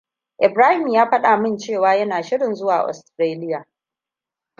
Ibrahim 0.47 0.87
ya 0.87 1.09
faɗa 1.09 1.37
mun 1.37 1.57
cewa 1.57 1.95
yana 1.97 2.21
shirin 2.23 2.55
zuwa 2.55 2.79
Australia. 2.87 3.65